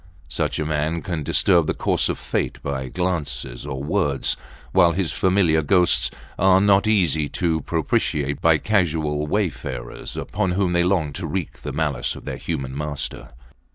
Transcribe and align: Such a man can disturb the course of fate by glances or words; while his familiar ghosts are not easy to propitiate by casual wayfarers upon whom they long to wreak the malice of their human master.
Such 0.29 0.57
a 0.57 0.65
man 0.65 1.03
can 1.03 1.21
disturb 1.21 1.67
the 1.67 1.75
course 1.75 2.09
of 2.09 2.17
fate 2.17 2.59
by 2.63 2.87
glances 2.87 3.67
or 3.67 3.83
words; 3.83 4.35
while 4.71 4.93
his 4.93 5.11
familiar 5.11 5.61
ghosts 5.61 6.09
are 6.39 6.59
not 6.59 6.87
easy 6.87 7.29
to 7.29 7.61
propitiate 7.61 8.41
by 8.41 8.57
casual 8.57 9.27
wayfarers 9.27 10.17
upon 10.17 10.53
whom 10.53 10.73
they 10.73 10.83
long 10.83 11.13
to 11.13 11.27
wreak 11.27 11.61
the 11.61 11.71
malice 11.71 12.15
of 12.15 12.25
their 12.25 12.37
human 12.37 12.75
master. 12.75 13.29